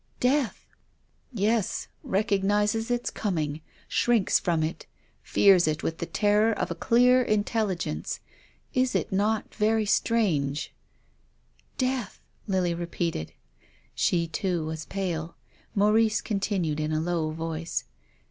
[0.33, 0.65] ""Death!"
[1.31, 4.87] "Yes, recognises its coming, shrinks from it,
[5.21, 8.19] fears it with the terror of a clear intelligence.
[8.73, 10.73] Is it not very strange?
[11.77, 13.31] ""Death!" Lily repeated.
[13.93, 15.35] She too was pale.
[15.75, 17.83] Maurice continued in a low voice.